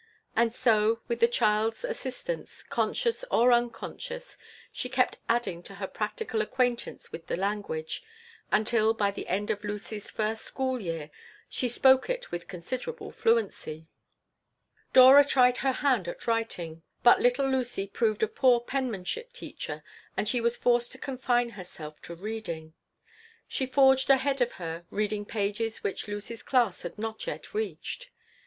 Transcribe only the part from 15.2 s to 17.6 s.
tried her hand at writing, but little